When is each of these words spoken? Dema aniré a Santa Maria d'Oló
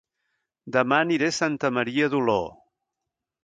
Dema 0.75 0.97
aniré 1.05 1.29
a 1.33 1.37
Santa 1.39 1.73
Maria 1.77 2.11
d'Oló 2.15 2.41